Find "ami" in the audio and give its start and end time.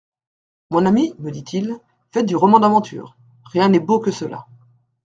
0.87-1.13